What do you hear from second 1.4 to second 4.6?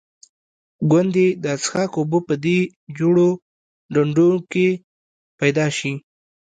د څښاک اوبه په دې جوړو ډنډوکو